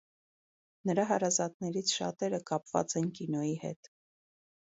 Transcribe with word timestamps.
Նրա 0.89 1.03
հարազատներից 1.09 1.93
շատերը 1.97 2.41
կապված 2.51 2.97
են 3.01 3.13
կինոյի 3.19 3.55
հետ։ 3.67 3.91